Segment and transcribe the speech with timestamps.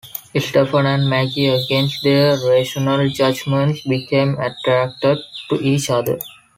[0.35, 6.17] Stephen and Maggie, against their rational judgments, become attracted to each other.